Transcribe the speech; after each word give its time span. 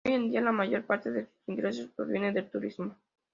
Hoy 0.03 0.13
en 0.15 0.31
día, 0.31 0.41
la 0.41 0.51
mayor 0.51 0.83
parte 0.87 1.11
de 1.11 1.27
sus 1.27 1.35
ingresos 1.47 1.91
provienen 1.95 2.33
del 2.33 2.49
turismo. 2.49 2.95